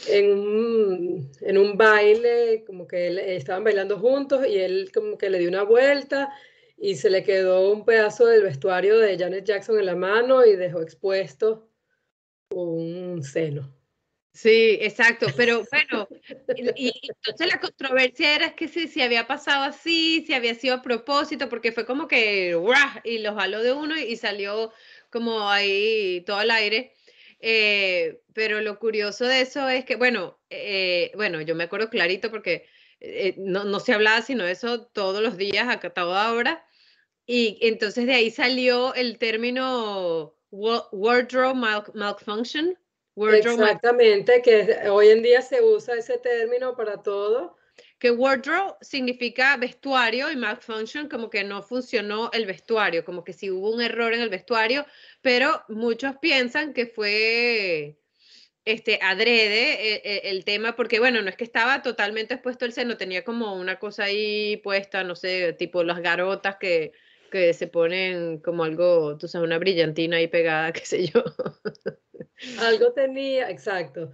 en 0.08 0.32
un, 0.32 1.32
en 1.42 1.58
un 1.58 1.78
baile, 1.78 2.64
como 2.66 2.88
que 2.88 3.36
estaban 3.36 3.64
bailando 3.64 4.00
juntos 4.00 4.46
y 4.48 4.58
él 4.58 4.92
como 4.94 5.18
que 5.18 5.30
le 5.30 5.40
dio 5.40 5.50
una 5.50 5.64
vuelta 5.64 6.34
y 6.78 6.96
se 6.96 7.10
le 7.10 7.24
quedó 7.24 7.72
un 7.72 7.86
pedazo 7.86 8.26
del 8.26 8.44
vestuario 8.44 8.98
de 8.98 9.18
Janet 9.18 9.46
Jackson 9.46 9.80
en 9.80 9.86
la 9.86 9.96
mano 9.96 10.46
y 10.46 10.56
dejó 10.56 10.82
expuesto 10.82 11.70
un 12.50 13.24
seno. 13.24 13.72
Sí, 14.34 14.78
exacto, 14.80 15.28
pero 15.36 15.66
bueno, 15.70 16.08
y, 16.76 16.94
entonces 17.04 17.48
la 17.48 17.60
controversia 17.60 18.34
era 18.34 18.56
que 18.56 18.70
si, 18.70 18.88
si 18.88 19.02
había 19.02 19.28
pasado 19.28 19.66
así, 19.66 20.24
si 20.26 20.34
había 20.34 20.56
sido 20.56 20.76
a 20.76 20.82
propósito, 20.82 21.50
porque 21.50 21.74
fue 21.74 21.86
como 21.86 22.08
que, 22.08 22.58
y 23.04 23.18
lo 23.20 23.36
jaló 23.36 23.62
de 23.62 23.74
uno 23.74 23.98
y 23.98 24.16
salió 24.16 24.72
como 25.10 25.50
ahí 25.50 26.24
todo 26.26 26.38
al 26.38 26.50
aire. 26.50 26.94
Eh, 27.42 28.22
pero 28.34 28.62
lo 28.62 28.78
curioso 28.78 29.26
de 29.26 29.42
eso 29.42 29.68
es 29.68 29.84
que, 29.84 29.96
bueno, 29.96 30.40
eh, 30.50 31.12
bueno, 31.16 31.42
yo 31.42 31.56
me 31.56 31.64
acuerdo 31.64 31.90
clarito 31.90 32.30
porque 32.30 32.68
eh, 33.00 33.34
no, 33.38 33.64
no, 33.64 33.80
se 33.80 33.94
hablaba 33.94 34.22
sino 34.22 34.46
eso 34.46 34.86
todos 34.86 35.24
los 35.24 35.38
días, 35.38 35.68
a 35.68 35.80
toda 35.80 36.32
hora. 36.34 36.66
Y 37.26 37.58
entonces 37.62 38.06
de 38.06 38.14
ahí 38.14 38.30
salió 38.30 38.94
el 38.94 39.18
término 39.18 40.36
wardrobe 40.52 41.82
malfunction. 41.94 42.78
Exactamente, 43.16 44.42
que 44.42 44.90
hoy 44.90 45.10
en 45.10 45.24
día 45.24 45.42
se 45.42 45.62
usa 45.62 45.96
ese 45.96 46.18
término 46.18 46.76
para 46.76 47.02
todo. 47.02 47.58
Que 48.02 48.10
wardrobe 48.10 48.74
significa 48.82 49.56
vestuario 49.58 50.32
y 50.32 50.36
malfunction 50.36 51.08
como 51.08 51.30
que 51.30 51.44
no 51.44 51.62
funcionó 51.62 52.32
el 52.34 52.48
vestuario, 52.48 53.06
como 53.06 53.24
que 53.24 53.32
sí 53.32 53.52
hubo 53.52 53.70
un 53.70 53.80
error 53.80 54.12
en 54.16 54.22
el 54.22 54.30
vestuario, 54.30 54.88
pero 55.22 55.64
muchos 55.70 56.18
piensan 56.18 56.74
que 56.74 56.88
fue 56.88 58.00
este, 58.66 58.98
adrede 59.04 59.74
eh, 59.74 60.02
eh, 60.04 60.22
el, 60.32 60.44
tema, 60.46 60.76
porque 60.76 60.98
bueno, 60.98 61.22
no 61.22 61.30
es 61.30 61.36
que 61.38 61.44
estaba 61.44 61.84
totalmente 61.84 62.34
expuesto 62.34 62.66
el 62.66 62.74
seno, 62.74 62.98
tenía 62.98 63.24
como 63.24 63.54
una 63.54 63.78
cosa 63.78 64.06
ahí 64.06 64.58
puesta, 64.58 65.04
no 65.04 65.16
sé, 65.16 65.54
tipo 65.54 65.84
las 65.84 66.02
garotas 66.02 66.56
que, 66.56 66.94
que 67.32 67.54
se 67.54 67.68
ponen 67.68 68.40
como 68.40 68.64
algo, 68.64 69.16
tú 69.20 69.28
sabes, 69.28 69.46
una 69.46 69.60
brillantina 69.60 70.18
ahí 70.18 70.28
pegada, 70.28 70.74
qué 70.74 70.86
sé 70.88 71.06
yo. 71.06 71.24
Algo 72.62 72.94
tenía, 72.94 73.52
exacto. 73.52 74.12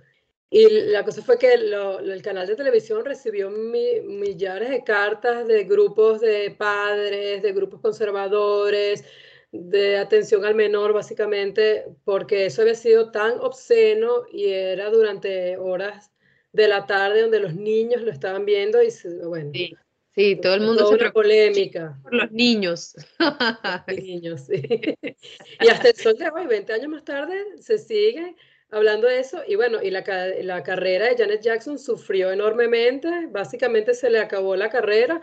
Y 0.49 0.69
la 0.69 1.03
cosa 1.03 1.21
fue 1.21 1.37
que 1.37 1.53
el 1.53 2.21
canal 2.21 2.47
de 2.47 2.55
televisión 2.55 3.03
recibió 3.03 3.49
millares 3.49 4.69
de 4.69 4.83
cartas 4.83 5.45
de 5.45 5.65
grupos 5.65 6.21
de 6.21 6.55
padres, 6.57 7.41
de 7.41 7.51
grupos 7.51 7.81
conservadores, 7.81 9.03
de 9.51 9.97
atención 9.97 10.45
al 10.45 10.55
menor, 10.55 10.93
básicamente, 10.93 11.85
porque 12.05 12.45
eso 12.45 12.61
había 12.61 12.75
sido 12.75 13.11
tan 13.11 13.39
obsceno 13.39 14.23
y 14.31 14.45
era 14.45 14.89
durante 14.89 15.57
horas 15.57 16.11
de 16.53 16.67
la 16.69 16.85
tarde 16.85 17.21
donde 17.21 17.39
los 17.41 17.53
niños 17.53 18.01
lo 18.01 18.11
estaban 18.11 18.45
viendo 18.45 18.81
y 18.81 18.87
bueno. 19.25 19.51
Sí, 19.53 19.75
sí 20.15 20.35
todo 20.41 20.55
el 20.55 20.61
mundo 20.61 20.87
se 20.87 20.95
una 20.95 21.11
polémica. 21.11 21.99
Por 22.03 22.13
los 22.13 22.31
niños. 22.31 22.95
Los 23.19 23.97
niños, 23.97 24.45
sí. 24.45 24.61
Y 25.61 25.67
hasta 25.67 25.89
el 25.89 25.95
sol 25.95 26.17
de 26.17 26.29
hoy, 26.29 26.47
20 26.47 26.71
años 26.71 26.89
más 26.89 27.03
tarde, 27.03 27.43
se 27.59 27.77
sigue 27.77 28.35
hablando 28.71 29.07
de 29.07 29.19
eso. 29.19 29.41
Y 29.47 29.55
bueno, 29.55 29.81
y 29.81 29.91
la, 29.91 30.03
la 30.41 30.63
carrera 30.63 31.07
de 31.07 31.17
Janet 31.17 31.41
Jackson 31.41 31.79
sufrió 31.79 32.31
enormemente. 32.31 33.27
Básicamente 33.29 33.93
se 33.93 34.09
le 34.09 34.19
acabó 34.19 34.55
la 34.55 34.69
carrera. 34.69 35.21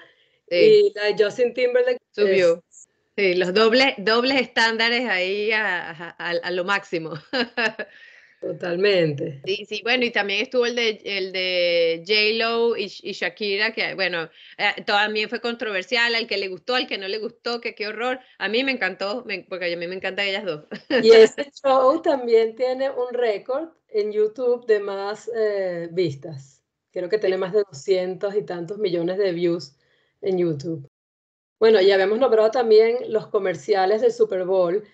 Y 0.51 0.93
la 0.95 1.05
de 1.05 1.25
Justin 1.25 1.55
Timberlake 1.55 1.99
subió. 2.11 2.63
Sí, 3.17 3.35
los 3.35 3.55
dobles, 3.55 3.95
dobles 3.99 4.41
estándares 4.41 5.09
ahí 5.09 5.51
a, 5.53 6.51
lo 6.51 6.65
máximo. 6.65 7.15
Totalmente. 8.45 9.41
Sí, 9.47 9.65
sí, 9.67 9.81
bueno, 9.83 10.05
y 10.05 10.11
también 10.11 10.43
estuvo 10.43 10.67
el 10.67 10.77
de, 10.77 11.01
el 11.05 11.33
de 11.33 12.05
J-Lo 12.07 12.77
y, 12.77 12.89
Shakira, 12.89 13.73
que 13.73 13.95
bueno, 13.95 14.29
eh, 14.59 14.83
también 14.85 15.31
fue 15.31 15.41
controversial, 15.41 16.15
al 16.15 16.27
que 16.27 16.37
le 16.37 16.49
gustó, 16.49 16.75
al 16.75 16.87
que 16.87 16.99
no 16.99 17.09
le 17.09 17.19
gustó, 17.19 17.63
que 17.63 17.75
qué 17.75 17.89
horror. 17.89 18.21
A 18.39 18.49
mí 18.49 18.63
me 18.63 18.73
encantó, 18.73 19.25
porque 19.49 19.73
a 19.73 19.77
mí 19.77 19.87
me 19.87 19.95
encantan 19.95 20.27
ellas 20.27 20.45
dos. 20.45 20.65
Y 21.03 21.11
ese 21.13 21.51
show 21.63 22.03
también 22.03 22.55
tiene 22.55 22.91
un 22.91 23.15
récord 23.15 23.71
en 23.89 24.13
YouTube 24.13 24.67
de 24.67 24.81
más 24.81 25.31
eh, 25.35 25.89
vistas. 25.91 26.63
Creo 26.93 27.09
que 27.09 27.19
tiene 27.19 27.39
más 27.39 27.55
de 27.55 27.65
200 27.73 28.35
y 28.37 28.43
tantos 28.43 28.77
millones 28.79 29.17
de 29.17 29.33
views 29.33 29.75
en 30.21 30.39
YouTube. 30.39 30.87
Bueno, 31.59 31.81
ya 31.81 31.95
habíamos 31.95 32.19
nombrado 32.19 32.51
también 32.51 32.99
los 33.09 33.29
comerciales 33.29 34.03
del 34.03 34.13
Super 34.13 34.45
Bowl. 34.45 34.87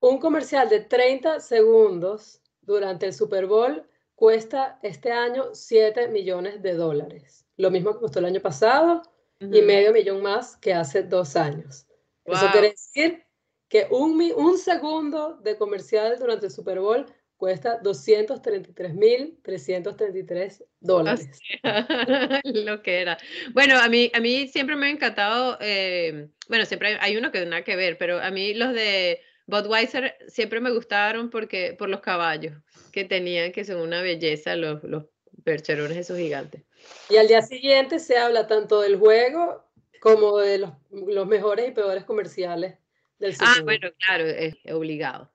Un 0.00 0.18
comercial 0.18 0.68
de 0.68 0.80
30 0.80 1.38
segundos 1.40 2.42
durante 2.66 3.06
el 3.06 3.14
Super 3.14 3.46
Bowl 3.46 3.88
cuesta 4.14 4.78
este 4.82 5.12
año 5.12 5.54
7 5.54 6.08
millones 6.08 6.62
de 6.62 6.74
dólares. 6.74 7.46
Lo 7.56 7.70
mismo 7.70 7.92
que 7.92 8.00
costó 8.00 8.18
el 8.18 8.26
año 8.26 8.40
pasado 8.40 9.02
y 9.40 9.62
medio 9.62 9.92
millón 9.92 10.22
más 10.22 10.56
que 10.56 10.74
hace 10.74 11.02
dos 11.02 11.36
años. 11.36 11.86
Eso 12.24 12.46
quiere 12.52 12.70
decir 12.70 13.24
que 13.68 13.86
un, 13.90 14.20
un 14.36 14.58
segundo 14.58 15.36
de 15.36 15.56
comercial 15.56 16.16
durante 16.18 16.46
el 16.46 16.52
Super 16.52 16.80
Bowl 16.80 17.06
cuesta 17.36 17.80
233.333 17.82 20.64
dólares. 20.80 21.28
Lo 22.44 22.82
que 22.82 23.00
era. 23.00 23.18
Bueno, 23.52 23.78
a 23.78 23.88
mí, 23.88 24.10
a 24.14 24.20
mí 24.20 24.46
siempre 24.48 24.76
me 24.76 24.86
ha 24.86 24.90
encantado, 24.90 25.58
eh, 25.60 26.28
bueno, 26.48 26.64
siempre 26.64 26.96
hay, 27.00 27.16
uno 27.16 27.32
que 27.32 27.44
nada 27.44 27.62
que 27.62 27.76
ver, 27.76 27.98
pero 27.98 28.20
a 28.20 28.30
mí 28.30 28.54
los 28.54 28.72
de 28.72 29.20
Budweiser 29.46 30.16
siempre 30.28 30.60
me 30.60 30.70
gustaron 30.70 31.30
porque, 31.30 31.74
por 31.78 31.88
los 31.88 32.00
caballos 32.00 32.54
que 32.92 33.04
tenían, 33.04 33.52
que 33.52 33.64
son 33.64 33.80
una 33.80 34.02
belleza, 34.02 34.56
los, 34.56 34.82
los 34.84 35.04
percherones 35.44 35.96
esos 35.96 36.18
gigantes. 36.18 36.62
Y 37.08 37.16
al 37.16 37.28
día 37.28 37.42
siguiente 37.42 37.98
se 37.98 38.18
habla 38.18 38.46
tanto 38.46 38.80
del 38.80 38.96
juego 38.96 39.64
como 40.00 40.38
de 40.38 40.58
los, 40.58 40.70
los 40.90 41.26
mejores 41.26 41.68
y 41.68 41.72
peores 41.72 42.04
comerciales 42.04 42.74
del 43.18 43.34
Ah, 43.40 43.60
bueno, 43.62 43.88
claro, 43.98 44.26
es 44.26 44.56
obligado. 44.72 45.30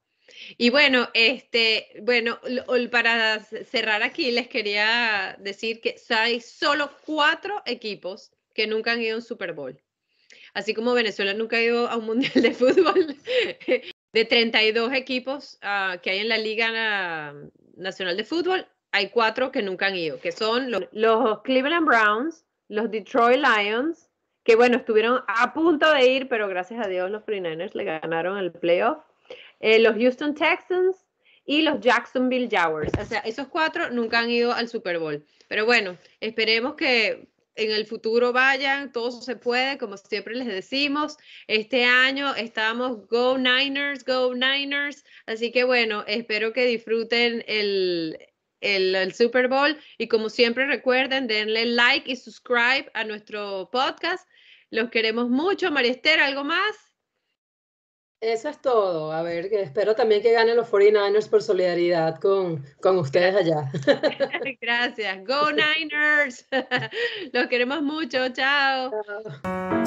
Y 0.57 0.69
bueno, 0.69 1.09
este, 1.13 1.87
bueno, 2.01 2.39
para 2.91 3.39
cerrar 3.39 4.03
aquí 4.03 4.31
les 4.31 4.47
quería 4.47 5.35
decir 5.39 5.81
que 5.81 5.95
hay 6.09 6.41
solo 6.41 6.91
cuatro 7.05 7.61
equipos 7.65 8.31
que 8.53 8.67
nunca 8.67 8.91
han 8.91 9.01
ido 9.01 9.15
a 9.15 9.17
un 9.17 9.23
Super 9.23 9.53
Bowl. 9.53 9.79
Así 10.53 10.73
como 10.73 10.93
Venezuela 10.93 11.33
nunca 11.33 11.57
ha 11.57 11.63
ido 11.63 11.87
a 11.87 11.95
un 11.95 12.05
Mundial 12.11 12.41
de 12.41 12.53
Fútbol, 12.53 13.15
de 14.13 14.25
32 14.25 14.93
equipos 14.93 15.59
uh, 15.63 15.99
que 16.01 16.11
hay 16.11 16.19
en 16.19 16.29
la 16.29 16.37
Liga 16.37 17.33
Nacional 17.75 18.17
de 18.17 18.23
Fútbol, 18.23 18.67
hay 18.91 19.09
cuatro 19.09 19.51
que 19.51 19.61
nunca 19.61 19.87
han 19.87 19.95
ido, 19.95 20.19
que 20.19 20.31
son 20.31 20.69
los, 20.69 20.83
los 20.91 21.41
Cleveland 21.43 21.87
Browns, 21.87 22.45
los 22.67 22.91
Detroit 22.91 23.39
Lions, 23.39 24.09
que 24.43 24.55
bueno, 24.55 24.77
estuvieron 24.77 25.21
a 25.27 25.53
punto 25.53 25.91
de 25.93 26.05
ir, 26.05 26.27
pero 26.27 26.47
gracias 26.47 26.83
a 26.83 26.89
Dios 26.89 27.09
los 27.09 27.23
49ers 27.23 27.73
le 27.73 27.83
ganaron 27.83 28.37
el 28.37 28.51
playoff 28.51 28.97
eh, 29.61 29.79
los 29.79 29.95
Houston 29.95 30.33
Texans 30.33 31.05
y 31.45 31.61
los 31.61 31.79
Jacksonville 31.79 32.49
Jaguars. 32.49 32.91
O 32.99 33.05
sea, 33.05 33.19
esos 33.19 33.47
cuatro 33.47 33.89
nunca 33.91 34.19
han 34.19 34.29
ido 34.29 34.51
al 34.53 34.67
Super 34.67 34.99
Bowl. 34.99 35.23
Pero 35.47 35.65
bueno, 35.65 35.97
esperemos 36.19 36.75
que 36.75 37.27
en 37.55 37.71
el 37.71 37.85
futuro 37.85 38.33
vayan, 38.33 38.91
todo 38.91 39.11
se 39.21 39.35
puede, 39.35 39.77
como 39.77 39.97
siempre 39.97 40.35
les 40.35 40.47
decimos. 40.47 41.17
Este 41.47 41.85
año 41.85 42.33
estamos 42.35 43.07
Go 43.07 43.37
Niners, 43.37 44.05
Go 44.05 44.33
Niners. 44.33 45.03
Así 45.25 45.51
que 45.51 45.63
bueno, 45.63 46.03
espero 46.07 46.53
que 46.53 46.65
disfruten 46.65 47.43
el, 47.47 48.17
el, 48.61 49.13
Super 49.13 49.47
Bowl 49.47 49.77
y 49.97 50.07
como 50.07 50.29
siempre 50.29 50.65
recuerden, 50.65 51.27
denle 51.27 51.65
like 51.65 52.09
y 52.11 52.15
subscribe 52.15 52.89
a 52.93 53.03
nuestro 53.03 53.69
podcast. 53.71 54.27
Los 54.69 54.89
queremos 54.89 55.29
mucho. 55.29 55.71
María 55.71 55.91
Esther, 55.91 56.19
¿algo 56.19 56.43
más? 56.43 56.90
Eso 58.21 58.49
es 58.49 58.61
todo. 58.61 59.11
A 59.11 59.23
ver, 59.23 59.45
espero 59.51 59.95
también 59.95 60.21
que 60.21 60.31
ganen 60.31 60.55
los 60.55 60.69
49ers 60.69 61.27
por 61.27 61.41
solidaridad 61.41 62.19
con, 62.19 62.63
con 62.79 62.99
ustedes 62.99 63.35
allá. 63.35 63.71
Gracias. 64.61 65.25
Go 65.25 65.51
Niners. 65.51 66.45
Los 67.33 67.47
queremos 67.47 67.81
mucho. 67.81 68.29
Chao. 68.29 68.91
Chao. 69.43 69.80